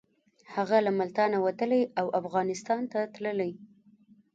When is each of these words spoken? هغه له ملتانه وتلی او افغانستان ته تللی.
هغه 0.55 0.77
له 0.85 0.91
ملتانه 0.99 1.37
وتلی 1.45 1.81
او 1.99 2.07
افغانستان 2.19 2.81
ته 2.91 2.99
تللی. 3.15 3.51